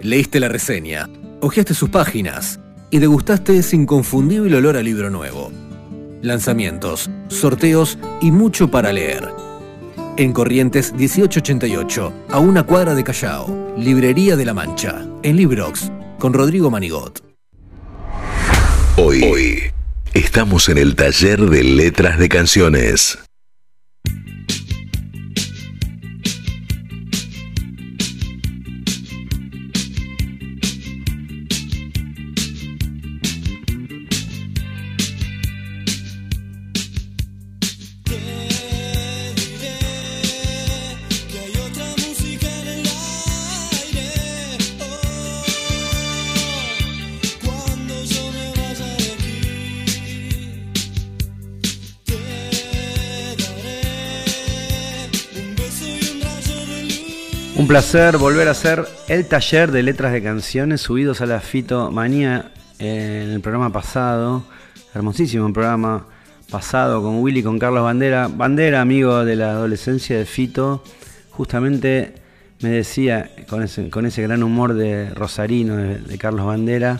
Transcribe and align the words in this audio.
Leíste 0.00 0.38
la 0.38 0.48
reseña, 0.48 1.08
hojeaste 1.40 1.74
sus 1.74 1.88
páginas 1.88 2.60
y 2.90 2.98
degustaste 2.98 3.58
ese 3.58 3.74
inconfundible 3.74 4.56
olor 4.56 4.76
a 4.76 4.82
libro 4.82 5.10
nuevo. 5.10 5.50
Lanzamientos, 6.22 7.10
sorteos 7.28 7.98
y 8.20 8.30
mucho 8.30 8.70
para 8.70 8.92
leer. 8.92 9.28
En 10.16 10.32
Corrientes 10.32 10.92
1888, 10.92 12.12
a 12.30 12.38
una 12.38 12.62
cuadra 12.62 12.94
de 12.94 13.04
Callao, 13.04 13.74
Librería 13.76 14.36
de 14.36 14.44
la 14.44 14.54
Mancha, 14.54 15.04
en 15.22 15.36
Librox, 15.36 15.90
con 16.18 16.32
Rodrigo 16.32 16.70
Manigot. 16.70 17.24
Hoy, 18.96 19.22
Hoy 19.22 19.62
estamos 20.14 20.68
en 20.68 20.78
el 20.78 20.94
taller 20.94 21.40
de 21.40 21.64
letras 21.64 22.18
de 22.18 22.28
canciones. 22.28 23.18
Un 57.68 57.72
placer 57.72 58.16
volver 58.16 58.48
a 58.48 58.52
hacer 58.52 58.88
el 59.08 59.26
taller 59.26 59.70
de 59.70 59.82
letras 59.82 60.10
de 60.14 60.22
canciones 60.22 60.80
subidos 60.80 61.20
a 61.20 61.26
la 61.26 61.38
Fitomanía 61.38 62.50
en 62.78 63.28
el 63.28 63.42
programa 63.42 63.70
pasado. 63.70 64.42
Hermosísimo 64.94 65.52
programa 65.52 66.06
pasado 66.50 67.02
con 67.02 67.20
Willy, 67.20 67.42
con 67.42 67.58
Carlos 67.58 67.82
Bandera. 67.82 68.28
Bandera, 68.28 68.80
amigo 68.80 69.22
de 69.22 69.36
la 69.36 69.50
adolescencia 69.50 70.16
de 70.16 70.24
Fito, 70.24 70.82
justamente 71.28 72.14
me 72.62 72.70
decía, 72.70 73.32
con 73.50 73.62
ese, 73.62 73.90
con 73.90 74.06
ese 74.06 74.22
gran 74.22 74.42
humor 74.42 74.72
de 74.72 75.10
Rosarino, 75.10 75.76
de, 75.76 76.16
Carlos 76.16 76.46
Bandera, 76.46 76.98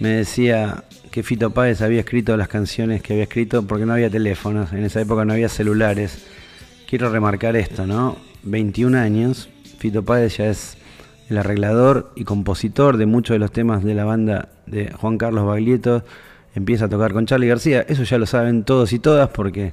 me 0.00 0.08
decía 0.08 0.82
que 1.12 1.22
Fito 1.22 1.50
Páez 1.50 1.80
había 1.80 2.00
escrito 2.00 2.36
las 2.36 2.48
canciones 2.48 3.02
que 3.02 3.12
había 3.12 3.22
escrito 3.22 3.64
porque 3.64 3.86
no 3.86 3.92
había 3.92 4.10
teléfonos, 4.10 4.72
en 4.72 4.82
esa 4.82 5.00
época 5.00 5.24
no 5.24 5.32
había 5.32 5.48
celulares. 5.48 6.26
Quiero 6.88 7.08
remarcar 7.08 7.54
esto, 7.54 7.86
¿no? 7.86 8.16
21 8.42 8.98
años, 8.98 9.48
Fito 9.78 10.04
Páez 10.04 10.38
ya 10.38 10.46
es 10.48 10.76
el 11.28 11.38
arreglador 11.38 12.12
y 12.14 12.24
compositor 12.24 12.96
de 12.96 13.06
muchos 13.06 13.34
de 13.34 13.38
los 13.38 13.52
temas 13.52 13.82
de 13.82 13.94
la 13.94 14.04
banda 14.04 14.48
de 14.66 14.92
Juan 14.92 15.18
Carlos 15.18 15.46
Baglietto. 15.46 16.04
Empieza 16.54 16.86
a 16.86 16.88
tocar 16.88 17.12
con 17.12 17.26
Charlie 17.26 17.48
García. 17.48 17.84
Eso 17.88 18.04
ya 18.04 18.18
lo 18.18 18.26
saben 18.26 18.64
todos 18.64 18.92
y 18.92 18.98
todas 18.98 19.28
porque 19.30 19.72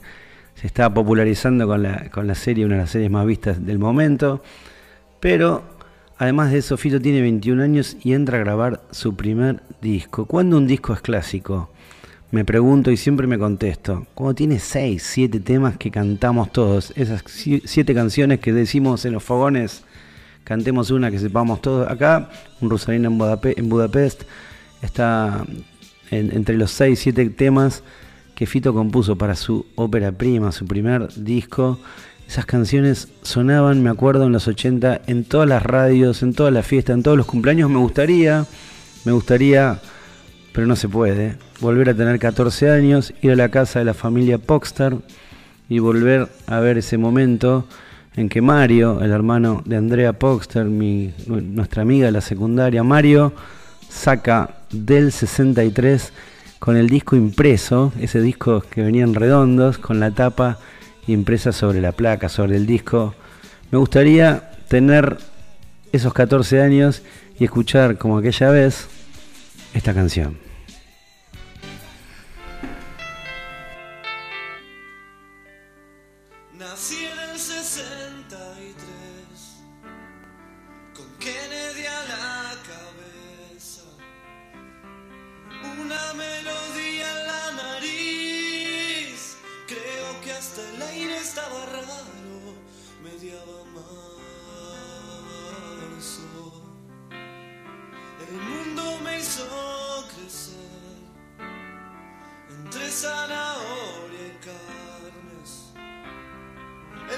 se 0.56 0.68
está 0.68 0.94
popularizando 0.94 1.68
con 1.68 1.84
la, 1.84 2.10
con 2.10 2.28
la 2.28 2.36
serie, 2.36 2.66
una 2.66 2.76
de 2.76 2.82
las 2.82 2.90
series 2.92 3.12
más 3.12 3.26
vistas 3.26 3.66
del 3.66 3.80
momento. 3.80 4.44
Pero 5.20 5.64
además 6.18 6.52
de 6.52 6.60
eso, 6.60 6.76
Fito 6.78 7.00
tiene 7.00 7.22
21 7.22 7.64
años 7.64 7.98
y 8.04 8.14
entra 8.14 8.38
a 8.38 8.42
grabar 8.42 8.82
su 8.92 9.16
primer 9.16 9.62
disco. 9.82 10.26
¿Cuándo 10.26 10.58
un 10.58 10.68
disco 10.68 10.94
es 10.94 11.02
clásico? 11.02 11.70
Me 12.32 12.44
pregunto 12.44 12.90
y 12.90 12.98
siempre 12.98 13.28
me 13.28 13.38
contesto. 13.38 14.08
Cuando 14.16 14.34
tiene 14.34 14.58
6, 14.58 15.04
7 15.04 15.40
temas 15.40 15.78
que 15.78 15.92
cantamos 15.92 16.52
todos. 16.52 16.92
Esas 16.96 17.24
7 17.28 17.94
canciones 17.94 18.40
que 18.40 18.52
decimos 18.52 19.06
en 19.06 19.14
los 19.14 19.24
fogones 19.24 19.84
cantemos 20.44 20.92
una 20.92 21.12
que 21.12 21.20
sepamos 21.20 21.62
todos. 21.62 21.90
Acá, 21.90 22.30
un 22.62 22.70
Rosalina 22.70 23.08
en, 23.08 23.70
Budapest, 23.70 24.24
está 24.82 25.46
entre 26.12 26.58
los 26.58 26.72
6, 26.72 27.00
7 27.00 27.30
temas 27.32 27.84
que 28.36 28.46
Fito 28.46 28.74
compuso 28.74 29.18
para 29.18 29.36
su 29.36 29.66
ópera 29.76 30.12
prima, 30.12 30.52
su 30.52 30.66
primer 30.66 31.14
disco. 31.16 31.80
Esas 32.28 32.46
canciones 32.46 33.10
sonaban, 33.22 33.84
me 33.84 33.90
acuerdo, 33.90 34.26
en 34.26 34.32
los 34.32 34.48
80 34.48 35.02
en 35.08 35.24
todas 35.24 35.48
las 35.48 35.62
radios, 35.62 36.24
en 36.24 36.34
todas 36.34 36.54
las 36.54 36.66
fiestas, 36.66 36.96
en 36.96 37.04
todos 37.04 37.18
los 37.18 37.26
cumpleaños. 37.26 37.70
Me 37.70 37.78
gustaría, 37.78 38.46
me 39.06 39.12
gustaría, 39.12 39.80
pero 40.52 40.66
no 40.66 40.76
se 40.76 40.90
puede, 40.90 41.38
volver 41.60 41.90
a 41.90 41.94
tener 41.94 42.20
14 42.20 42.72
años, 42.72 43.14
ir 43.22 43.32
a 43.32 43.36
la 43.36 43.50
casa 43.50 43.80
de 43.80 43.86
la 43.86 43.94
familia 43.94 44.38
Pockstar 44.38 44.98
y 45.70 45.80
volver 45.80 46.30
a 46.48 46.60
ver 46.60 46.78
ese 46.78 46.98
momento 46.98 47.68
en 48.16 48.30
que 48.30 48.42
Mario, 48.42 49.02
el 49.02 49.12
hermano 49.12 49.64
de 49.66 49.78
Andrea 49.78 50.14
Poxter, 50.14 50.66
mi, 50.66 51.14
nuestra 51.28 51.82
amiga 51.82 52.06
de 52.06 52.12
la 52.12 52.22
secundaria, 52.22 52.84
Mario 52.84 53.34
saca 53.90 54.58
del 54.72 55.12
63 55.12 56.14
con 56.60 56.78
el 56.78 56.90
disco 56.90 57.16
impreso, 57.16 57.92
ese 58.00 58.22
disco 58.22 58.62
que 58.62 58.84
venían 58.84 59.16
redondos, 59.16 59.78
con 59.78 60.00
la 60.00 60.12
tapa 60.12 60.60
impresa 61.08 61.52
sobre 61.52 61.82
la 61.82 61.92
placa, 61.92 62.30
sobre 62.30 62.56
el 62.56 62.66
disco. 62.66 63.14
Me 63.72 63.78
gustaría 63.78 64.52
tener 64.68 65.18
esos 65.92 66.14
14 66.14 66.62
años 66.62 67.02
y 67.40 67.44
escuchar 67.44 67.98
como 67.98 68.18
aquella 68.18 68.50
vez 68.50 68.88
esta 69.74 69.94
canción. 69.94 70.38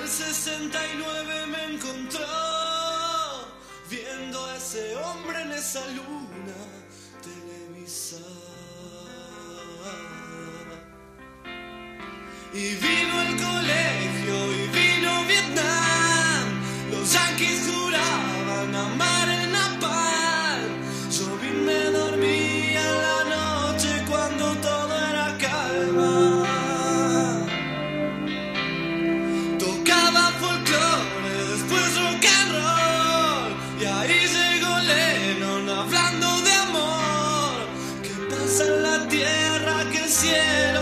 el 0.06 0.12
69 0.12 1.48
me 1.48 1.74
encontró 1.74 2.28
viendo 3.90 4.46
a 4.46 4.56
ese 4.56 4.96
hombre 4.98 5.42
en 5.42 5.52
esa 5.52 5.84
luna 5.88 6.60
televisada. 7.24 8.22
Y 12.54 12.76
vino 12.76 13.25
cielo. 40.08 40.75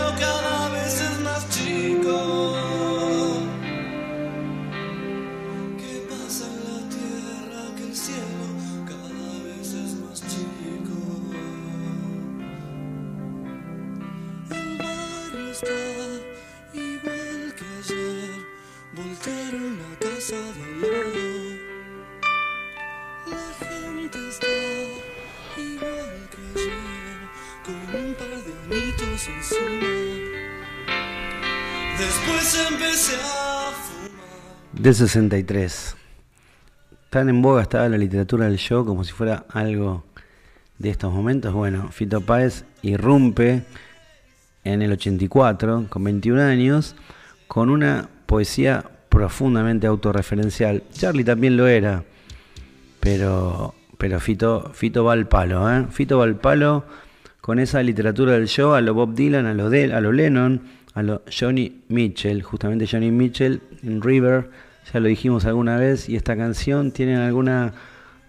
Del 34.84 34.94
63. 34.94 35.96
Tan 37.08 37.30
en 37.30 37.40
boga 37.40 37.62
estaba 37.62 37.88
la 37.88 37.96
literatura 37.96 38.44
del 38.44 38.58
show 38.58 38.84
como 38.84 39.02
si 39.02 39.14
fuera 39.14 39.46
algo 39.48 40.04
de 40.76 40.90
estos 40.90 41.10
momentos. 41.10 41.54
Bueno, 41.54 41.88
Fito 41.90 42.20
Páez 42.20 42.66
irrumpe 42.82 43.62
en 44.62 44.82
el 44.82 44.92
84, 44.92 45.86
con 45.88 46.04
21 46.04 46.42
años, 46.42 46.96
con 47.48 47.70
una 47.70 48.10
poesía 48.26 48.84
profundamente 49.08 49.86
autorreferencial. 49.86 50.82
Charlie 50.92 51.24
también 51.24 51.56
lo 51.56 51.66
era, 51.66 52.04
pero, 53.00 53.74
pero 53.96 54.20
Fito, 54.20 54.70
Fito 54.74 55.02
va 55.02 55.14
al 55.14 55.26
palo, 55.28 55.74
¿eh? 55.74 55.86
Fito 55.90 56.18
va 56.18 56.24
al 56.24 56.36
palo 56.36 56.84
con 57.40 57.58
esa 57.58 57.82
literatura 57.82 58.32
del 58.32 58.48
show 58.48 58.74
a 58.74 58.82
lo 58.82 58.92
Bob 58.92 59.14
Dylan, 59.14 59.46
a 59.46 59.54
lo, 59.54 59.70
de, 59.70 59.94
a 59.94 60.02
lo 60.02 60.12
Lennon, 60.12 60.60
a 60.92 61.02
lo 61.02 61.22
Johnny 61.32 61.84
Mitchell, 61.88 62.42
justamente 62.42 62.86
Johnny 62.86 63.10
Mitchell 63.10 63.62
en 63.82 64.02
River, 64.02 64.50
ya 64.92 65.00
lo 65.00 65.08
dijimos 65.08 65.44
alguna 65.44 65.76
vez, 65.76 66.08
y 66.08 66.16
esta 66.16 66.36
canción 66.36 66.90
tiene 66.92 67.16
alguna 67.16 67.72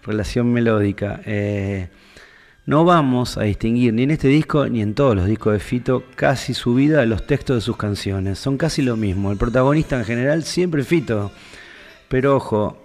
relación 0.02 0.52
melódica. 0.52 1.20
Eh, 1.26 1.88
no 2.64 2.84
vamos 2.84 3.38
a 3.38 3.42
distinguir 3.42 3.94
ni 3.94 4.02
en 4.02 4.10
este 4.10 4.26
disco 4.26 4.66
ni 4.66 4.82
en 4.82 4.94
todos 4.94 5.14
los 5.14 5.26
discos 5.26 5.52
de 5.52 5.60
Fito 5.60 6.02
casi 6.16 6.52
su 6.52 6.74
vida 6.74 6.98
de 6.98 7.06
los 7.06 7.26
textos 7.26 7.56
de 7.58 7.60
sus 7.60 7.76
canciones. 7.76 8.40
Son 8.40 8.58
casi 8.58 8.82
lo 8.82 8.96
mismo. 8.96 9.30
El 9.30 9.38
protagonista 9.38 9.96
en 9.96 10.04
general 10.04 10.42
siempre 10.42 10.82
Fito. 10.82 11.30
Pero 12.08 12.36
ojo, 12.36 12.82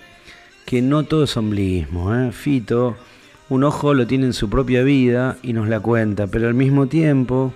que 0.66 0.82
no 0.82 1.04
todo 1.04 1.24
es 1.24 1.36
ombliguismo. 1.36 2.14
¿eh? 2.16 2.32
Fito, 2.32 2.96
un 3.50 3.64
ojo 3.64 3.94
lo 3.94 4.06
tiene 4.06 4.28
en 4.28 4.34
su 4.34 4.50
propia 4.50 4.84
vida 4.84 5.38
y 5.42 5.54
nos 5.54 5.68
la 5.68 5.80
cuenta, 5.80 6.28
pero 6.28 6.48
al 6.48 6.54
mismo 6.54 6.88
tiempo, 6.88 7.52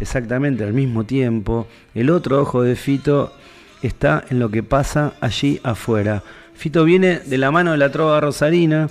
exactamente 0.00 0.64
al 0.64 0.72
mismo 0.72 1.04
tiempo, 1.04 1.68
el 1.94 2.10
otro 2.10 2.40
ojo 2.40 2.62
de 2.62 2.74
Fito 2.74 3.32
está 3.82 4.24
en 4.30 4.38
lo 4.38 4.50
que 4.50 4.62
pasa 4.62 5.14
allí 5.20 5.60
afuera. 5.62 6.22
Fito 6.54 6.84
viene 6.84 7.20
de 7.20 7.38
la 7.38 7.50
mano 7.50 7.72
de 7.72 7.78
la 7.78 7.90
trova 7.90 8.20
rosarina 8.20 8.88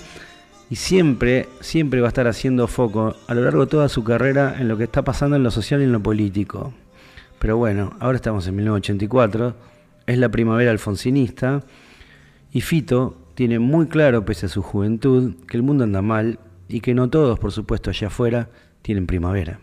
y 0.70 0.76
siempre, 0.76 1.48
siempre 1.60 2.00
va 2.00 2.08
a 2.08 2.08
estar 2.08 2.26
haciendo 2.26 2.66
foco 2.66 3.16
a 3.26 3.34
lo 3.34 3.42
largo 3.42 3.66
de 3.66 3.70
toda 3.70 3.88
su 3.88 4.04
carrera 4.04 4.56
en 4.58 4.68
lo 4.68 4.76
que 4.76 4.84
está 4.84 5.02
pasando 5.02 5.36
en 5.36 5.42
lo 5.42 5.50
social 5.50 5.80
y 5.80 5.84
en 5.84 5.92
lo 5.92 6.02
político. 6.02 6.72
Pero 7.38 7.56
bueno, 7.56 7.94
ahora 8.00 8.16
estamos 8.16 8.46
en 8.46 8.56
1984, 8.56 9.54
es 10.06 10.18
la 10.18 10.28
primavera 10.30 10.70
alfonsinista 10.70 11.62
y 12.52 12.60
Fito 12.62 13.16
tiene 13.34 13.58
muy 13.58 13.86
claro, 13.86 14.24
pese 14.24 14.46
a 14.46 14.48
su 14.48 14.62
juventud, 14.62 15.34
que 15.46 15.56
el 15.56 15.62
mundo 15.62 15.84
anda 15.84 16.02
mal 16.02 16.40
y 16.68 16.80
que 16.80 16.94
no 16.94 17.08
todos, 17.08 17.38
por 17.38 17.52
supuesto, 17.52 17.90
allá 17.90 18.08
afuera 18.08 18.48
tienen 18.82 19.06
primavera. 19.06 19.60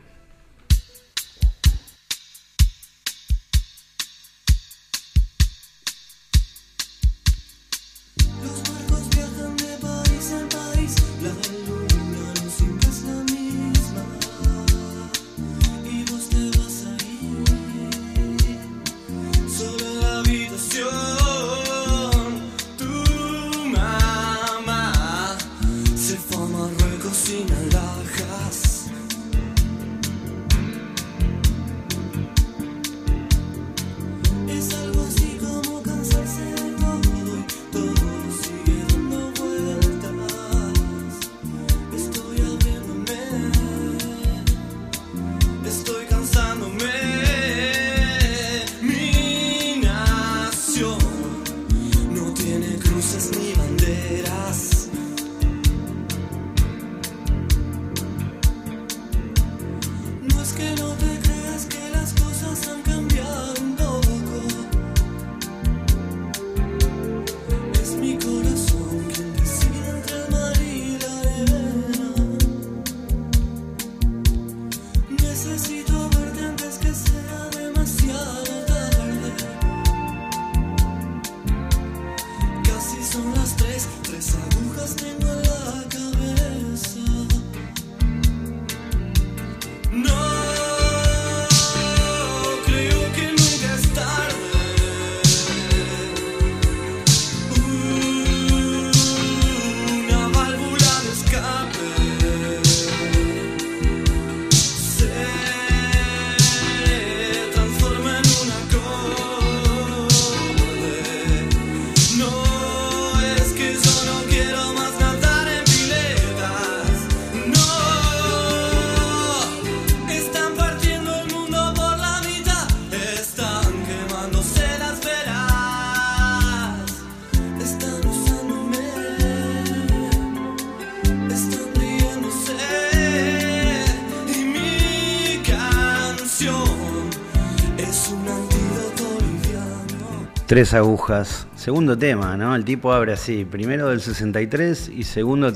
Tres 140.48 140.76
agujas. 140.76 141.48
Segundo 141.56 141.98
tema, 141.98 142.38
¿no? 142.38 142.56
El 142.56 142.64
tipo 142.66 142.94
abre 142.94 143.14
así. 143.14 143.46
Primero 143.46 143.90
del 143.90 144.00
63 144.00 144.92
y 144.96 145.04
segundo 145.04 145.52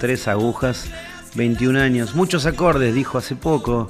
tres 0.00 0.26
agujas. 0.26 0.90
21 1.36 1.78
años. 1.78 2.16
Muchos 2.16 2.44
acordes, 2.44 2.92
dijo 2.92 3.18
hace 3.18 3.36
poco, 3.36 3.88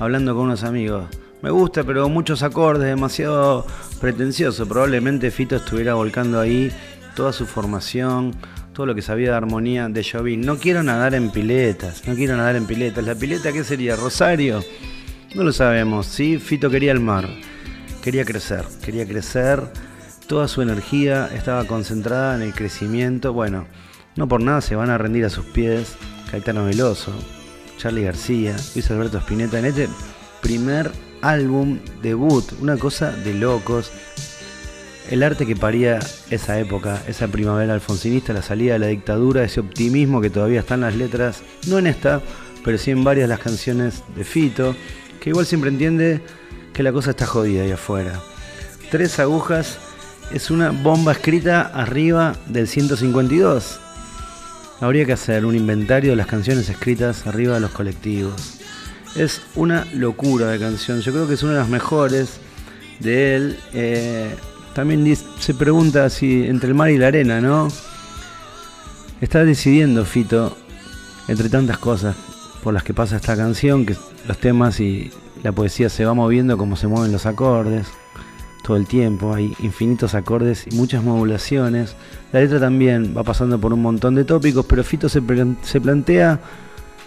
hablando 0.00 0.34
con 0.34 0.46
unos 0.46 0.64
amigos. 0.64 1.04
Me 1.40 1.50
gusta, 1.50 1.84
pero 1.84 2.08
muchos 2.08 2.42
acordes, 2.42 2.88
demasiado 2.88 3.64
pretencioso. 4.00 4.66
Probablemente 4.66 5.30
Fito 5.30 5.54
estuviera 5.54 5.94
volcando 5.94 6.40
ahí 6.40 6.72
toda 7.14 7.32
su 7.32 7.46
formación, 7.46 8.34
todo 8.72 8.86
lo 8.86 8.96
que 8.96 9.02
sabía 9.02 9.30
de 9.30 9.36
armonía 9.36 9.88
de 9.88 10.04
Jovín. 10.04 10.40
No 10.40 10.58
quiero 10.58 10.82
nadar 10.82 11.14
en 11.14 11.30
piletas, 11.30 12.02
no 12.08 12.16
quiero 12.16 12.36
nadar 12.36 12.56
en 12.56 12.66
piletas. 12.66 13.04
¿La 13.04 13.14
pileta 13.14 13.52
qué 13.52 13.62
sería? 13.62 13.94
¿Rosario? 13.94 14.64
No 15.36 15.44
lo 15.44 15.52
sabemos. 15.52 16.06
Sí, 16.06 16.38
Fito 16.38 16.68
quería 16.70 16.90
el 16.90 17.00
mar. 17.00 17.28
Quería 18.02 18.24
crecer, 18.24 18.64
quería 18.84 19.06
crecer 19.06 19.62
Toda 20.26 20.48
su 20.48 20.62
energía 20.62 21.28
estaba 21.34 21.66
concentrada 21.66 22.36
en 22.36 22.42
el 22.42 22.54
crecimiento. 22.54 23.32
Bueno, 23.32 23.66
no 24.16 24.28
por 24.28 24.40
nada 24.40 24.60
se 24.60 24.76
van 24.76 24.90
a 24.90 24.98
rendir 24.98 25.24
a 25.24 25.30
sus 25.30 25.44
pies 25.46 25.96
Caetano 26.30 26.64
Veloso, 26.64 27.12
Charlie 27.76 28.04
García, 28.04 28.56
Luis 28.74 28.90
Alberto 28.90 29.18
Spinetta 29.18 29.58
en 29.58 29.66
este 29.66 29.88
primer 30.40 30.90
álbum 31.20 31.78
debut, 32.02 32.44
una 32.60 32.76
cosa 32.76 33.10
de 33.10 33.34
locos. 33.34 33.90
El 35.10 35.22
arte 35.22 35.46
que 35.46 35.56
paría 35.56 35.98
esa 36.30 36.58
época, 36.58 37.02
esa 37.08 37.28
primavera 37.28 37.74
alfonsinista, 37.74 38.32
la 38.32 38.42
salida 38.42 38.74
de 38.74 38.78
la 38.78 38.86
dictadura, 38.86 39.42
ese 39.42 39.60
optimismo 39.60 40.20
que 40.20 40.30
todavía 40.30 40.60
está 40.60 40.74
en 40.74 40.82
las 40.82 40.94
letras, 40.94 41.42
no 41.66 41.78
en 41.78 41.88
esta, 41.88 42.22
pero 42.64 42.78
sí 42.78 42.92
en 42.92 43.04
varias 43.04 43.24
de 43.24 43.34
las 43.34 43.40
canciones 43.40 44.02
de 44.16 44.24
Fito, 44.24 44.76
que 45.20 45.30
igual 45.30 45.44
siempre 45.44 45.70
entiende 45.70 46.20
que 46.72 46.82
la 46.82 46.92
cosa 46.92 47.10
está 47.10 47.26
jodida 47.26 47.64
ahí 47.64 47.72
afuera. 47.72 48.20
Tres 48.90 49.18
agujas 49.18 49.78
es 50.34 50.50
una 50.50 50.70
bomba 50.70 51.12
escrita 51.12 51.70
arriba 51.74 52.34
del 52.46 52.66
152. 52.66 53.78
Habría 54.80 55.04
que 55.04 55.12
hacer 55.12 55.44
un 55.44 55.54
inventario 55.54 56.10
de 56.10 56.16
las 56.16 56.26
canciones 56.26 56.68
escritas 56.68 57.26
arriba 57.26 57.54
de 57.54 57.60
los 57.60 57.70
colectivos. 57.70 58.58
Es 59.14 59.42
una 59.54 59.86
locura 59.94 60.48
de 60.48 60.58
canción. 60.58 61.00
Yo 61.00 61.12
creo 61.12 61.28
que 61.28 61.34
es 61.34 61.42
una 61.42 61.52
de 61.52 61.58
las 61.58 61.68
mejores 61.68 62.38
de 62.98 63.36
él. 63.36 63.58
Eh, 63.74 64.34
también 64.74 65.16
se 65.38 65.54
pregunta 65.54 66.08
si 66.08 66.46
entre 66.46 66.68
el 66.68 66.74
mar 66.74 66.90
y 66.90 66.98
la 66.98 67.08
arena, 67.08 67.40
¿no? 67.40 67.68
Está 69.20 69.44
decidiendo 69.44 70.04
Fito 70.04 70.56
entre 71.28 71.48
tantas 71.48 71.78
cosas 71.78 72.16
por 72.62 72.72
las 72.74 72.82
que 72.82 72.94
pasa 72.94 73.16
esta 73.16 73.36
canción, 73.36 73.84
que 73.84 73.96
los 74.26 74.38
temas 74.38 74.80
y 74.80 75.10
la 75.42 75.52
poesía 75.52 75.88
se 75.88 76.04
va 76.04 76.14
moviendo 76.14 76.56
como 76.56 76.76
se 76.76 76.86
mueven 76.86 77.12
los 77.12 77.26
acordes. 77.26 77.86
Todo 78.62 78.76
el 78.76 78.86
tiempo, 78.86 79.34
hay 79.34 79.54
infinitos 79.60 80.14
acordes 80.14 80.66
y 80.70 80.74
muchas 80.74 81.02
modulaciones. 81.02 81.96
La 82.32 82.40
letra 82.40 82.60
también 82.60 83.14
va 83.16 83.24
pasando 83.24 83.60
por 83.60 83.72
un 83.72 83.82
montón 83.82 84.14
de 84.14 84.24
tópicos, 84.24 84.64
pero 84.66 84.84
Fito 84.84 85.08
se, 85.08 85.20
plantea 85.20 86.40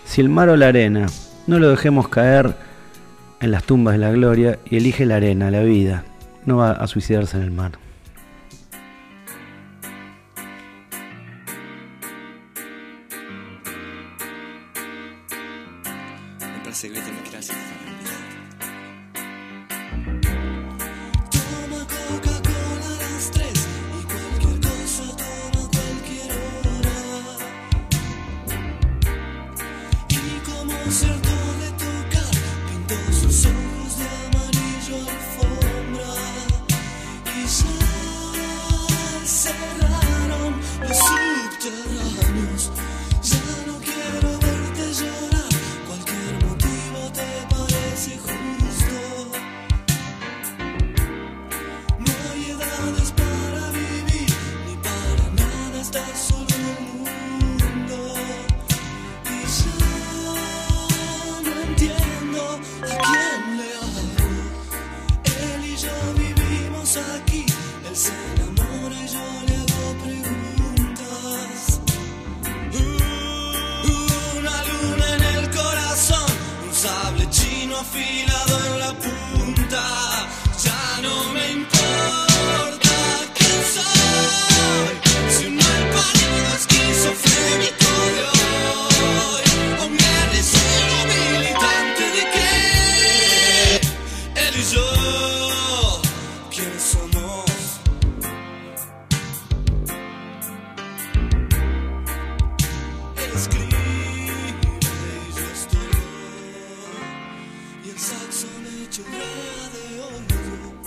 si 0.05 0.21
el 0.21 0.29
mar 0.29 0.49
o 0.49 0.57
la 0.57 0.67
arena, 0.67 1.07
no 1.47 1.59
lo 1.59 1.69
dejemos 1.69 2.09
caer 2.09 2.55
en 3.39 3.51
las 3.51 3.63
tumbas 3.63 3.93
de 3.93 3.99
la 3.99 4.11
gloria 4.11 4.59
y 4.65 4.77
elige 4.77 5.05
la 5.05 5.15
arena, 5.15 5.49
la 5.49 5.61
vida, 5.61 6.03
no 6.45 6.57
va 6.57 6.71
a 6.71 6.87
suicidarse 6.87 7.37
en 7.37 7.43
el 7.43 7.51
mar. 7.51 7.79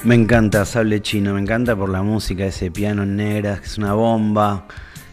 Me 0.08 0.14
encanta 0.14 0.64
Sable 0.64 1.02
Chino, 1.02 1.34
me 1.34 1.40
encanta 1.42 1.76
por 1.76 1.90
la 1.90 2.02
música, 2.02 2.46
ese 2.46 2.70
piano 2.70 3.02
en 3.02 3.18
que 3.18 3.50
es 3.62 3.76
una 3.76 3.92
bomba, 3.92 4.66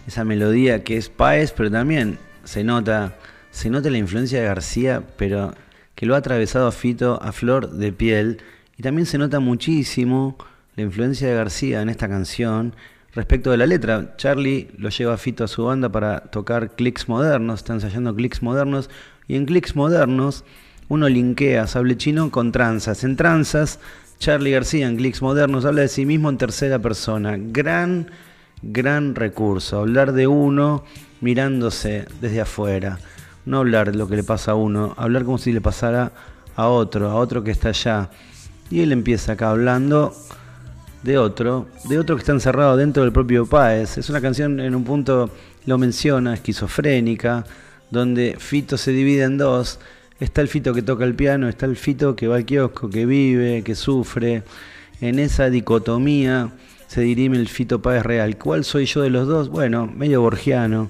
esa 0.08 0.24
melodía 0.24 0.86
que 0.86 0.96
es 0.96 1.10
Paez, 1.10 1.52
pero 1.52 1.70
también 1.70 2.18
se 2.46 2.64
nota, 2.64 3.18
se 3.52 3.70
nota 3.70 3.90
la 3.90 3.98
influencia 3.98 4.40
de 4.40 4.46
García, 4.46 5.04
pero 5.18 5.54
que 5.96 6.06
lo 6.06 6.16
ha 6.16 6.20
atravesado 6.20 6.68
a 6.68 6.72
Fito 6.72 7.22
a 7.22 7.34
flor 7.34 7.72
de 7.72 7.92
piel, 7.92 8.38
y 8.78 8.84
también 8.84 9.06
se 9.06 9.18
nota 9.18 9.42
muchísimo 9.42 10.38
la 10.78 10.84
influencia 10.84 11.28
de 11.28 11.36
García 11.36 11.82
en 11.82 11.90
esta 11.90 12.08
canción 12.08 12.74
respecto 13.14 13.52
de 13.52 13.58
la 13.58 13.66
letra. 13.66 14.16
Charlie 14.16 14.70
lo 14.78 14.88
lleva 14.88 15.16
a 15.16 15.18
Fito 15.18 15.44
a 15.44 15.50
su 15.50 15.66
banda 15.66 15.90
para 15.90 16.22
tocar 16.22 16.74
clicks 16.74 17.10
modernos, 17.10 17.60
está 17.60 17.74
ensayando 17.74 18.16
clicks 18.16 18.42
modernos, 18.42 18.90
y 19.28 19.36
en 19.36 19.46
clicks 19.46 19.76
modernos 19.76 20.46
uno 20.88 21.10
linkea 21.10 21.68
Sable 21.68 21.98
Chino 21.98 22.32
con 22.32 22.54
tranzas. 22.54 23.04
En 23.04 23.18
tranzas 23.18 23.80
Charlie 24.20 24.52
García 24.52 24.88
en 24.88 24.98
Clicks 24.98 25.22
Modernos 25.22 25.66
habla 25.66 25.82
de 25.82 25.88
sí 25.88 26.06
mismo 26.06 26.30
en 26.30 26.38
tercera 26.38 26.80
persona. 26.80 27.36
Gran, 27.38 28.10
gran 28.62 29.16
recurso. 29.16 29.80
Hablar 29.80 30.14
de 30.14 30.28
uno 30.28 30.84
mirándose 31.22 32.06
desde 32.22 32.42
afuera. 32.42 33.00
No 33.46 33.60
hablar 33.60 33.92
de 33.92 33.98
lo 33.98 34.08
que 34.08 34.16
le 34.16 34.24
pasa 34.24 34.52
a 34.52 34.56
uno, 34.56 34.96
hablar 34.98 35.24
como 35.24 35.38
si 35.38 35.52
le 35.52 35.62
pasara 35.62 36.12
a 36.56 36.68
otro, 36.68 37.10
a 37.10 37.16
otro 37.16 37.44
que 37.44 37.52
está 37.52 37.70
allá. 37.70 38.10
Y 38.72 38.82
él 38.82 38.92
empieza 38.92 39.34
acá 39.34 39.52
hablando 39.52 40.16
de 41.04 41.20
otro, 41.20 41.68
de 41.88 42.00
otro 42.00 42.16
que 42.16 42.22
está 42.22 42.32
encerrado 42.32 42.76
dentro 42.78 43.04
del 43.04 43.12
propio 43.12 43.46
Páez. 43.46 44.00
Es 44.00 44.10
una 44.10 44.22
canción 44.22 44.60
en 44.60 44.74
un 44.74 44.84
punto, 44.84 45.30
lo 45.68 45.78
menciona, 45.78 46.34
esquizofrénica, 46.34 47.46
donde 47.92 48.36
Fito 48.40 48.78
se 48.78 48.92
divide 48.92 49.24
en 49.24 49.38
dos 49.38 49.80
Está 50.20 50.42
el 50.42 50.48
fito 50.48 50.74
que 50.74 50.82
toca 50.82 51.04
el 51.04 51.14
piano, 51.14 51.50
está 51.50 51.66
el 51.66 51.76
fito 51.76 52.16
que 52.16 52.28
va 52.28 52.38
al 52.38 52.46
kiosco, 52.46 52.90
que 52.90 53.06
vive, 53.06 53.64
que 53.64 53.76
sufre. 53.76 54.44
En 55.02 55.20
esa 55.20 55.50
dicotomía 55.50 56.52
se 56.88 57.02
dirime 57.02 57.38
el 57.38 57.50
Fito 57.50 57.82
Páez 57.82 58.04
real. 58.04 58.38
¿Cuál 58.38 58.64
soy 58.64 58.86
yo 58.86 59.02
de 59.02 59.10
los 59.10 59.28
dos? 59.28 59.50
Bueno, 59.50 59.88
medio 59.88 60.22
borgiano. 60.22 60.90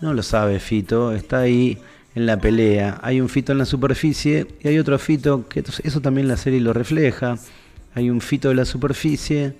No 0.00 0.14
lo 0.14 0.22
sabe 0.22 0.60
Fito, 0.60 1.12
está 1.12 1.40
ahí 1.40 1.78
en 2.14 2.26
la 2.26 2.38
pelea. 2.38 3.00
Hay 3.02 3.20
un 3.20 3.28
Fito 3.28 3.50
en 3.50 3.58
la 3.58 3.64
superficie 3.64 4.46
y 4.62 4.68
hay 4.68 4.78
otro 4.78 4.98
Fito, 4.98 5.48
que 5.48 5.64
eso 5.82 6.00
también 6.00 6.28
la 6.28 6.36
serie 6.36 6.60
lo 6.60 6.72
refleja. 6.72 7.38
Hay 7.94 8.08
un 8.08 8.20
Fito 8.20 8.50
de 8.50 8.54
la 8.54 8.64
superficie, 8.64 9.54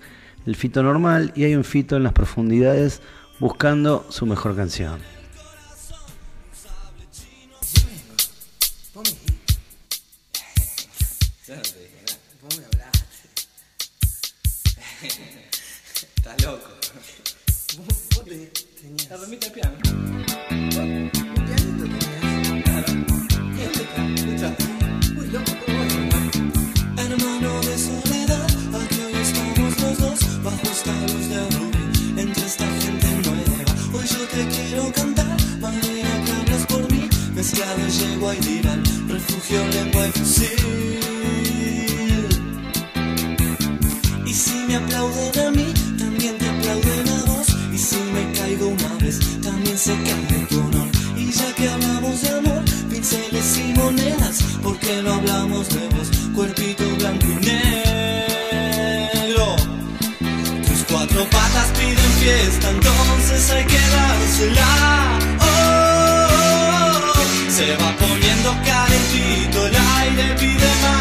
el 0.47 0.55
Fito 0.55 0.83
normal, 0.85 1.33
y 1.35 1.45
hay 1.45 1.57
un 1.57 1.65
Fito 1.65 1.97
en 1.97 2.05
las 2.05 2.13
profundidades 2.13 3.03
buscando 3.41 4.07
su 4.09 4.27
mejor 4.27 4.55
canción. 4.55 5.20
La 19.11 19.17
remita 19.17 19.47
de 19.47 19.53
piano. 19.53 19.77
Un 19.91 21.11
pianito 21.45 21.85
tenías. 21.85 22.63
Claro. 22.63 22.91
¿Qué 23.57 23.65
Escucha. 24.15 24.49
Uy, 25.19 25.27
loco, 25.33 25.51
Hermano 26.97 27.61
de 27.61 27.77
soledad, 27.77 28.47
aquí 28.73 29.01
hoy 29.05 29.15
estamos 29.21 29.81
los 29.83 29.99
dos, 29.99 30.21
bajo 30.45 30.63
escalos 30.63 31.29
de 31.29 31.41
rubí, 31.59 32.21
entre 32.21 32.47
esta 32.47 32.67
gente 32.83 33.09
nueva. 33.25 33.65
Hoy 33.95 34.07
yo 34.07 34.23
te 34.29 34.47
quiero 34.47 34.93
cantar, 34.93 35.37
manera 35.59 36.11
que 36.25 36.31
hablas 36.31 36.67
por 36.67 36.93
mí, 36.93 37.09
mezclado 37.35 37.89
llego 37.89 38.33
y 38.33 38.37
dirán, 38.37 38.85
refugio, 39.09 39.67
lengua 39.73 40.07
y 40.07 40.13
fusil. 40.13 41.01
Y 44.25 44.33
si 44.33 44.55
me 44.69 44.77
aplauden 44.77 45.50
entonces 63.51 63.57
hay 63.57 63.65
que 63.65 63.79
dársela. 63.97 65.19
Oh. 65.41 67.13
Se 67.51 67.77
va 67.77 67.97
poniendo 67.97 68.51
calentito, 68.65 69.67
el 69.67 69.77
aire 69.77 70.35
pide 70.39 70.71
más. 70.83 71.00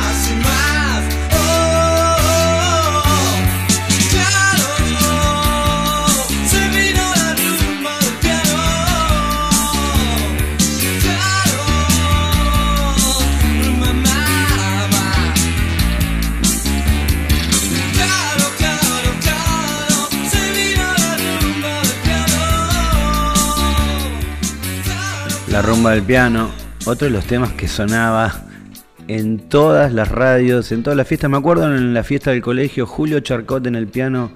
La 25.59 25.65
rumba 25.65 25.91
del 25.91 26.03
piano, 26.03 26.51
otro 26.85 27.07
de 27.07 27.11
los 27.11 27.25
temas 27.25 27.51
que 27.51 27.67
sonaba 27.67 28.45
en 29.09 29.39
todas 29.49 29.91
las 29.91 30.07
radios, 30.07 30.71
en 30.71 30.83
todas 30.83 30.95
las 30.95 31.05
fiestas. 31.05 31.29
Me 31.29 31.35
acuerdo 31.35 31.65
en 31.75 31.93
la 31.93 32.01
fiesta 32.05 32.31
del 32.31 32.41
colegio, 32.41 32.85
Julio 32.85 33.19
Charcot 33.19 33.67
en 33.67 33.75
el 33.75 33.87
piano, 33.87 34.31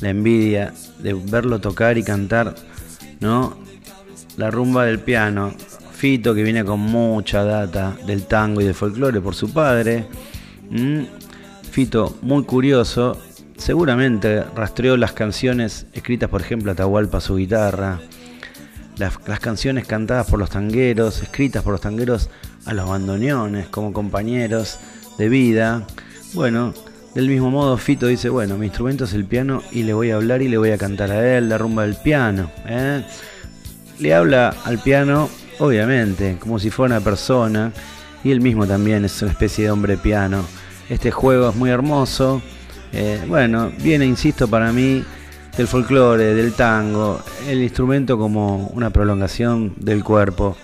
la 0.00 0.10
envidia 0.10 0.74
de 0.98 1.14
verlo 1.14 1.60
tocar 1.60 1.98
y 1.98 2.02
cantar, 2.02 2.56
¿no? 3.20 3.56
La 4.36 4.50
rumba 4.50 4.86
del 4.86 4.98
piano. 4.98 5.54
Fito 5.92 6.34
que 6.34 6.42
viene 6.42 6.64
con 6.64 6.80
mucha 6.80 7.44
data 7.44 7.96
del 8.04 8.26
tango 8.26 8.60
y 8.60 8.64
del 8.64 8.74
folclore 8.74 9.20
por 9.20 9.36
su 9.36 9.52
padre. 9.52 10.04
Fito 11.70 12.18
muy 12.22 12.42
curioso, 12.42 13.22
seguramente 13.56 14.42
rastreó 14.56 14.96
las 14.96 15.12
canciones 15.12 15.86
escritas, 15.92 16.28
por 16.28 16.40
ejemplo, 16.40 16.72
Atahualpa 16.72 17.20
su 17.20 17.36
guitarra, 17.36 18.00
las, 18.96 19.40
canciones 19.40 19.86
cantadas 19.86 20.26
por 20.26 20.38
los 20.38 20.50
tangueros, 20.50 21.22
escritas 21.22 21.62
por 21.62 21.72
los 21.72 21.80
tangueros 21.80 22.30
a 22.66 22.74
los 22.74 22.88
bandoneones 22.88 23.68
como 23.68 23.92
compañeros 23.92 24.78
de 25.18 25.28
vida. 25.28 25.86
Bueno, 26.32 26.74
del 27.14 27.28
mismo 27.28 27.50
modo 27.50 27.76
Fito 27.76 28.06
dice, 28.06 28.28
bueno, 28.28 28.56
mi 28.56 28.66
instrumento 28.66 29.04
es 29.04 29.12
el 29.14 29.24
piano 29.24 29.62
y 29.70 29.82
le 29.82 29.94
voy 29.94 30.10
a 30.10 30.16
hablar 30.16 30.42
y 30.42 30.48
le 30.48 30.58
voy 30.58 30.70
a 30.70 30.78
cantar 30.78 31.10
a 31.10 31.36
él 31.36 31.48
la 31.48 31.58
rumba 31.58 31.82
del 31.82 31.96
piano. 31.96 32.50
¿eh? 32.66 33.04
Le 33.98 34.14
habla 34.14 34.54
al 34.64 34.78
piano, 34.78 35.28
obviamente, 35.58 36.36
como 36.40 36.58
si 36.58 36.70
fuera 36.70 36.96
una 36.96 37.04
persona, 37.04 37.72
y 38.22 38.30
él 38.30 38.40
mismo 38.40 38.66
también 38.66 39.04
es 39.04 39.20
una 39.22 39.32
especie 39.32 39.64
de 39.64 39.70
hombre 39.70 39.96
piano. 39.96 40.44
Este 40.88 41.10
juego 41.10 41.50
es 41.50 41.56
muy 41.56 41.70
hermoso. 41.70 42.42
Eh, 42.92 43.20
bueno, 43.28 43.70
viene, 43.82 44.06
insisto, 44.06 44.48
para 44.48 44.72
mí 44.72 45.04
del 45.56 45.68
folclore, 45.68 46.34
del 46.34 46.52
tango, 46.52 47.20
el 47.48 47.62
instrumento 47.62 48.18
como 48.18 48.68
una 48.74 48.90
prolongación 48.90 49.74
del 49.76 50.02
cuerpo. 50.02 50.56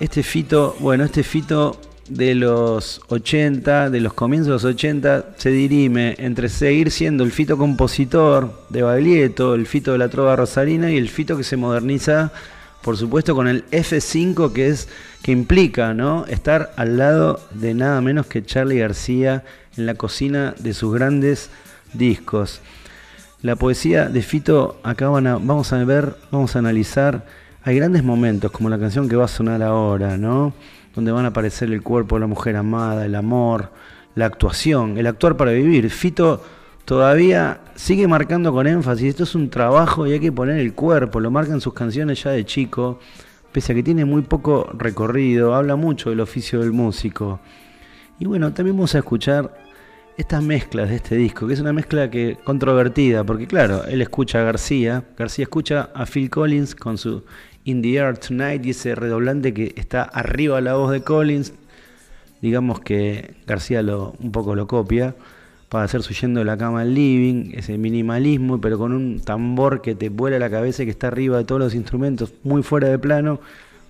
Este 0.00 0.22
fito, 0.22 0.74
bueno, 0.80 1.04
este 1.04 1.22
fito 1.22 1.78
de 2.08 2.34
los 2.34 3.02
80, 3.08 3.90
de 3.90 4.00
los 4.00 4.14
comienzos 4.14 4.46
de 4.46 4.52
los 4.52 4.64
80, 4.64 5.34
se 5.36 5.50
dirime 5.50 6.14
entre 6.18 6.48
seguir 6.48 6.90
siendo 6.90 7.24
el 7.24 7.32
fito 7.32 7.58
compositor 7.58 8.66
de 8.70 8.82
Baglietto, 8.82 9.54
el 9.54 9.66
fito 9.66 9.92
de 9.92 9.98
la 9.98 10.08
trova 10.08 10.36
rosarina 10.36 10.90
y 10.90 10.96
el 10.96 11.10
fito 11.10 11.36
que 11.36 11.44
se 11.44 11.56
moderniza, 11.56 12.32
por 12.82 12.96
supuesto, 12.96 13.34
con 13.34 13.48
el 13.48 13.64
F5 13.70 14.52
que 14.52 14.68
es 14.68 14.88
que 15.22 15.32
implica, 15.32 15.94
¿no? 15.94 16.26
estar 16.26 16.72
al 16.76 16.98
lado 16.98 17.40
de 17.52 17.74
nada 17.74 18.00
menos 18.00 18.26
que 18.26 18.44
Charlie 18.44 18.78
García 18.78 19.44
en 19.76 19.86
la 19.86 19.94
cocina 19.94 20.54
de 20.58 20.74
sus 20.74 20.92
grandes 20.92 21.50
discos. 21.94 22.60
La 23.44 23.56
poesía 23.56 24.08
de 24.08 24.22
Fito 24.22 24.78
acá 24.82 25.10
vamos 25.10 25.70
a 25.74 25.84
ver, 25.84 26.16
vamos 26.30 26.56
a 26.56 26.60
analizar 26.60 27.26
hay 27.62 27.76
grandes 27.76 28.02
momentos, 28.02 28.50
como 28.50 28.70
la 28.70 28.78
canción 28.78 29.06
que 29.06 29.16
va 29.16 29.26
a 29.26 29.28
sonar 29.28 29.62
ahora, 29.62 30.16
¿no? 30.16 30.54
Donde 30.94 31.12
van 31.12 31.26
a 31.26 31.28
aparecer 31.28 31.70
el 31.70 31.82
cuerpo 31.82 32.16
de 32.16 32.20
la 32.20 32.26
mujer 32.26 32.56
amada, 32.56 33.04
el 33.04 33.14
amor, 33.14 33.70
la 34.14 34.24
actuación, 34.24 34.96
el 34.96 35.06
actuar 35.06 35.36
para 35.36 35.52
vivir. 35.52 35.90
Fito 35.90 36.42
todavía 36.86 37.60
sigue 37.74 38.08
marcando 38.08 38.50
con 38.50 38.66
énfasis, 38.66 39.10
esto 39.10 39.24
es 39.24 39.34
un 39.34 39.50
trabajo 39.50 40.06
y 40.06 40.12
hay 40.12 40.20
que 40.20 40.32
poner 40.32 40.58
el 40.58 40.72
cuerpo, 40.72 41.20
lo 41.20 41.30
marcan 41.30 41.60
sus 41.60 41.74
canciones 41.74 42.22
ya 42.22 42.30
de 42.30 42.46
chico, 42.46 42.98
pese 43.52 43.72
a 43.72 43.74
que 43.74 43.82
tiene 43.82 44.06
muy 44.06 44.22
poco 44.22 44.70
recorrido, 44.72 45.54
habla 45.54 45.76
mucho 45.76 46.08
del 46.08 46.20
oficio 46.20 46.60
del 46.60 46.72
músico. 46.72 47.40
Y 48.18 48.24
bueno, 48.24 48.54
también 48.54 48.74
vamos 48.74 48.94
a 48.94 49.00
escuchar 49.00 49.63
estas 50.16 50.42
mezclas 50.42 50.88
de 50.90 50.96
este 50.96 51.16
disco, 51.16 51.46
que 51.46 51.54
es 51.54 51.60
una 51.60 51.72
mezcla 51.72 52.08
que 52.10 52.36
controvertida, 52.44 53.24
porque 53.24 53.46
claro, 53.46 53.84
él 53.84 54.00
escucha 54.00 54.40
a 54.40 54.44
García, 54.44 55.04
García 55.16 55.44
escucha 55.44 55.90
a 55.94 56.06
Phil 56.06 56.30
Collins 56.30 56.74
con 56.74 56.98
su 56.98 57.24
In 57.64 57.82
the 57.82 57.94
Air 57.94 58.18
Tonight 58.18 58.64
y 58.64 58.70
ese 58.70 58.94
redoblante 58.94 59.52
que 59.52 59.74
está 59.76 60.02
arriba 60.02 60.60
la 60.60 60.74
voz 60.74 60.92
de 60.92 61.02
Collins, 61.02 61.54
digamos 62.40 62.80
que 62.80 63.34
García 63.46 63.82
lo, 63.82 64.14
un 64.20 64.30
poco 64.30 64.54
lo 64.54 64.66
copia 64.66 65.16
para 65.68 65.86
hacer 65.86 66.02
Yendo 66.02 66.38
de 66.38 66.44
la 66.44 66.56
cama 66.56 66.82
al 66.82 66.94
living, 66.94 67.50
ese 67.54 67.76
minimalismo, 67.78 68.60
pero 68.60 68.78
con 68.78 68.92
un 68.92 69.18
tambor 69.18 69.82
que 69.82 69.96
te 69.96 70.08
vuela 70.08 70.38
la 70.38 70.48
cabeza 70.48 70.82
y 70.82 70.86
que 70.86 70.92
está 70.92 71.08
arriba 71.08 71.38
de 71.38 71.44
todos 71.44 71.60
los 71.60 71.74
instrumentos, 71.74 72.32
muy 72.44 72.62
fuera 72.62 72.88
de 72.88 72.96
plano. 72.96 73.40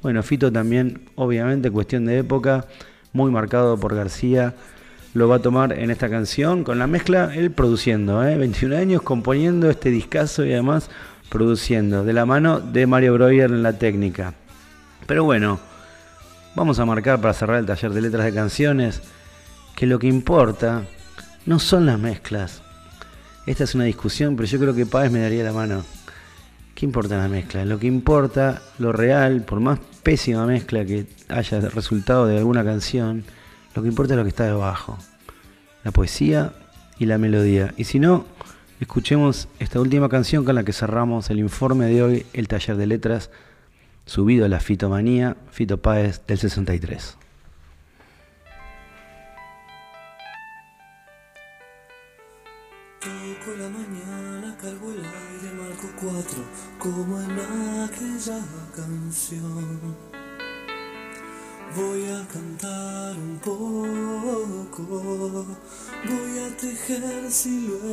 Bueno, 0.00 0.22
Fito 0.22 0.50
también, 0.50 1.02
obviamente, 1.14 1.70
cuestión 1.70 2.06
de 2.06 2.18
época, 2.18 2.66
muy 3.12 3.30
marcado 3.30 3.78
por 3.78 3.94
García, 3.94 4.54
lo 5.14 5.28
va 5.28 5.36
a 5.36 5.38
tomar 5.38 5.72
en 5.78 5.90
esta 5.90 6.10
canción, 6.10 6.64
con 6.64 6.78
la 6.78 6.88
mezcla, 6.88 7.32
él 7.34 7.52
produciendo, 7.52 8.18
21 8.18 8.74
¿eh? 8.74 8.78
años 8.78 9.02
componiendo 9.02 9.70
este 9.70 9.90
discazo 9.90 10.44
y 10.44 10.52
además 10.52 10.90
produciendo, 11.28 12.04
de 12.04 12.12
la 12.12 12.26
mano 12.26 12.58
de 12.60 12.86
Mario 12.86 13.14
Breuer 13.14 13.50
en 13.50 13.62
la 13.62 13.78
técnica. 13.78 14.34
Pero 15.06 15.22
bueno, 15.22 15.60
vamos 16.56 16.80
a 16.80 16.84
marcar 16.84 17.20
para 17.20 17.32
cerrar 17.32 17.58
el 17.58 17.66
taller 17.66 17.92
de 17.92 18.00
letras 18.00 18.24
de 18.24 18.34
canciones 18.34 19.02
que 19.76 19.86
lo 19.86 20.00
que 20.00 20.08
importa 20.08 20.82
no 21.46 21.60
son 21.60 21.86
las 21.86 21.98
mezclas. 21.98 22.62
Esta 23.46 23.64
es 23.64 23.74
una 23.74 23.84
discusión, 23.84 24.34
pero 24.34 24.48
yo 24.48 24.58
creo 24.58 24.74
que 24.74 24.86
Páez 24.86 25.12
me 25.12 25.20
daría 25.20 25.44
la 25.44 25.52
mano. 25.52 25.84
¿Qué 26.74 26.86
importa 26.86 27.18
la 27.18 27.28
mezcla? 27.28 27.64
Lo 27.64 27.78
que 27.78 27.86
importa, 27.86 28.62
lo 28.78 28.90
real, 28.90 29.42
por 29.42 29.60
más 29.60 29.78
pésima 30.02 30.44
mezcla 30.44 30.84
que 30.84 31.06
haya 31.28 31.60
resultado 31.60 32.26
de 32.26 32.38
alguna 32.38 32.64
canción, 32.64 33.24
lo 33.74 33.82
que 33.82 33.88
importa 33.88 34.14
es 34.14 34.18
lo 34.18 34.24
que 34.24 34.30
está 34.30 34.44
debajo. 34.44 34.98
La 35.82 35.90
poesía 35.90 36.52
y 36.98 37.06
la 37.06 37.18
melodía. 37.18 37.74
Y 37.76 37.84
si 37.84 37.98
no, 37.98 38.24
Escuchemos 38.80 39.48
esta 39.60 39.80
última 39.80 40.08
canción 40.08 40.44
con 40.44 40.56
la 40.56 40.64
que 40.64 40.72
cerramos 40.72 41.30
el 41.30 41.38
informe 41.38 41.86
de 41.86 42.02
hoy, 42.02 42.26
el 42.32 42.48
taller 42.48 42.76
de 42.76 42.86
letras, 42.86 43.30
subido 44.04 44.44
a 44.44 44.48
la 44.48 44.60
fitomanía, 44.60 45.36
Fito 45.52 45.78
Páez 45.78 46.20
del 46.26 46.38
63. 46.38 47.16
Toco 53.00 53.56
la 53.58 53.68
mañana, 53.68 54.56
cargo 54.60 54.90
el 54.90 54.98
aire, 54.98 55.54
marco 55.56 55.88
cuatro, 56.00 56.42
como 56.78 57.20
en 57.22 57.30
aquella 57.84 58.40
canción. 58.74 60.13
Voy 61.76 62.04
a 62.04 62.24
cantar 62.32 63.16
un 63.16 63.36
poco, 63.42 64.84
voy 64.84 66.38
a 66.38 66.56
tejer 66.56 67.32
siluetas, 67.32 67.88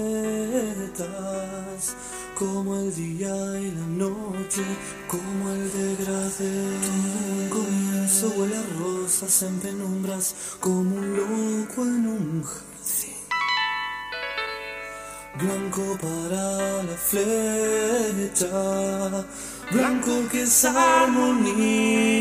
como 2.38 2.76
el 2.76 2.94
día 2.94 3.60
y 3.60 3.72
la 3.72 3.88
noche, 3.88 4.64
como 5.08 5.50
el 5.50 5.72
degradé. 5.72 6.78
Comienzo 7.50 8.28
huele 8.38 8.58
a 8.58 8.64
rosas 8.78 9.42
en 9.42 9.60
penumbras, 9.60 10.36
como 10.60 10.98
un 10.98 11.16
loco 11.18 11.82
en 11.82 12.08
un 12.08 12.44
jardín. 12.44 13.16
Blanco 15.40 15.98
para 16.00 16.84
la 16.84 16.98
flecha, 16.98 18.48
blanco 19.72 20.28
que 20.30 20.44
es 20.44 20.66
armonía 20.66 22.12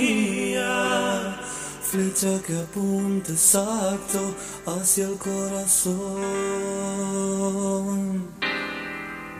flecha 1.91 2.41
que 2.47 2.57
apunta 2.57 3.33
exacto 3.33 4.37
hacia 4.65 5.09
el 5.09 5.19
corazón. 5.19 5.99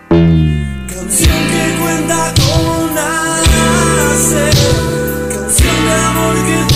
Canción 0.09 1.41
que 1.53 1.77
cuenta 1.81 2.35
cómo 2.41 2.75
nace, 2.93 4.51
canción 5.33 5.77
de 5.87 5.95
amor 5.95 6.35
que 6.45 6.70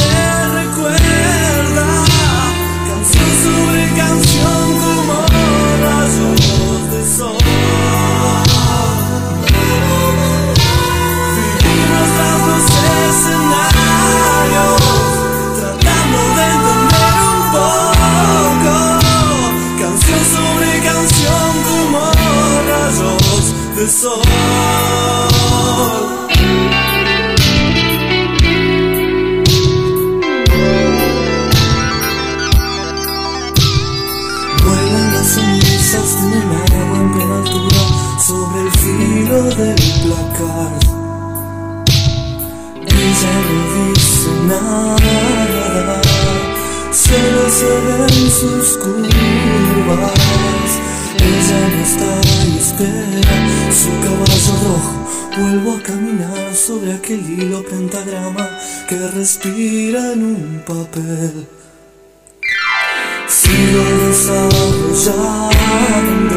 Vuelvo 55.37 55.77
a 55.77 55.83
caminar 55.83 56.55
sobre 56.55 56.93
aquel 56.93 57.21
hilo 57.29 57.65
pentagrama 57.65 58.49
que 58.89 58.97
respira 59.09 60.13
en 60.13 60.25
un 60.25 60.63
papel 60.67 61.47
sigo 63.45 63.85
desarrollando. 64.07 66.37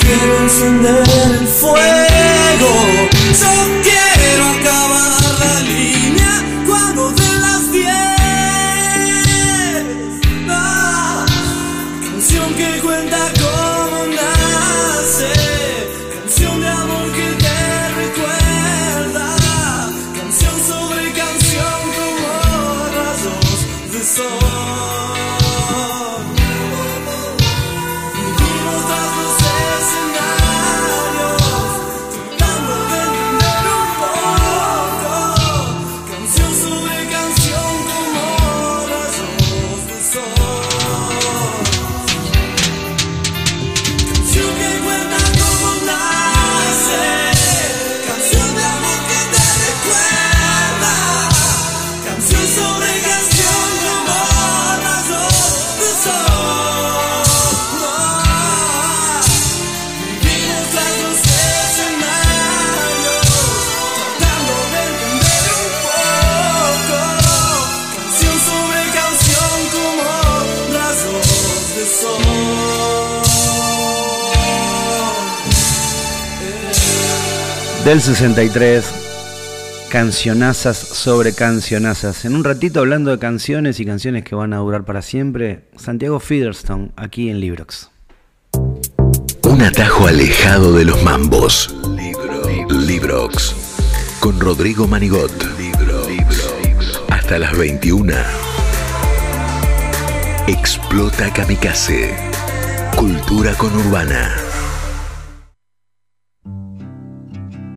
Quiero 0.00 0.42
encender 0.42 1.00
el 1.00 1.46
fuego. 1.46 2.72
Del 77.86 78.00
63, 78.00 78.84
cancionazas 79.92 80.76
sobre 80.76 81.32
cancionazas. 81.32 82.24
En 82.24 82.34
un 82.34 82.42
ratito 82.42 82.80
hablando 82.80 83.12
de 83.12 83.20
canciones 83.20 83.78
y 83.78 83.86
canciones 83.86 84.24
que 84.24 84.34
van 84.34 84.52
a 84.54 84.56
durar 84.56 84.84
para 84.84 85.02
siempre, 85.02 85.68
Santiago 85.76 86.18
Featherstone, 86.18 86.90
aquí 86.96 87.30
en 87.30 87.38
Librox. 87.38 87.92
Un 89.44 89.62
atajo 89.62 90.08
alejado 90.08 90.72
de 90.72 90.84
los 90.84 91.00
mambos. 91.04 91.76
Librox. 92.68 93.54
Con 94.18 94.40
Rodrigo 94.40 94.88
Manigot. 94.88 95.30
Hasta 97.08 97.38
las 97.38 97.56
21. 97.56 98.14
Explota 100.48 101.32
Kamikaze. 101.32 102.16
Cultura 102.96 103.54
con 103.54 103.72
Urbana. 103.76 104.45